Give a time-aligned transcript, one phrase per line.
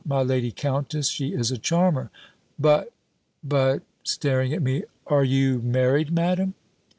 [0.03, 2.09] My Lady Countess, she is a charmer!
[2.57, 2.91] But
[3.43, 6.55] but" staring at me, "Are you married, Madam?"